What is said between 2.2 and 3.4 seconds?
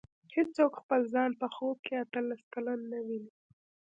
لس کلن نه ویني.